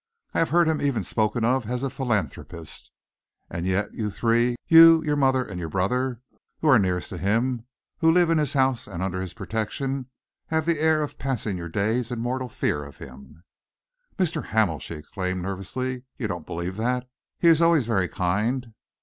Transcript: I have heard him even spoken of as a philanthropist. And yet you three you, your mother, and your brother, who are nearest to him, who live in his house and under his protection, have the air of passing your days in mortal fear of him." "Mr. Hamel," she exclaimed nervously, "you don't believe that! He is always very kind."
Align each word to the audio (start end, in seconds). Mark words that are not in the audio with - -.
I 0.33 0.39
have 0.39 0.49
heard 0.49 0.67
him 0.67 0.81
even 0.81 1.03
spoken 1.03 1.45
of 1.45 1.67
as 1.69 1.83
a 1.83 1.89
philanthropist. 1.91 2.89
And 3.51 3.67
yet 3.67 3.93
you 3.93 4.09
three 4.09 4.55
you, 4.67 5.03
your 5.03 5.15
mother, 5.15 5.45
and 5.45 5.59
your 5.59 5.69
brother, 5.69 6.21
who 6.59 6.69
are 6.69 6.79
nearest 6.79 7.09
to 7.09 7.19
him, 7.19 7.67
who 7.99 8.11
live 8.11 8.31
in 8.31 8.39
his 8.39 8.53
house 8.53 8.87
and 8.87 9.03
under 9.03 9.21
his 9.21 9.35
protection, 9.35 10.07
have 10.47 10.65
the 10.65 10.79
air 10.79 11.03
of 11.03 11.19
passing 11.19 11.55
your 11.55 11.69
days 11.69 12.09
in 12.09 12.17
mortal 12.17 12.49
fear 12.49 12.83
of 12.83 12.97
him." 12.97 13.43
"Mr. 14.17 14.45
Hamel," 14.47 14.79
she 14.79 14.95
exclaimed 14.95 15.43
nervously, 15.43 16.01
"you 16.17 16.27
don't 16.27 16.47
believe 16.47 16.77
that! 16.77 17.07
He 17.37 17.47
is 17.47 17.61
always 17.61 17.85
very 17.85 18.07
kind." 18.07 18.73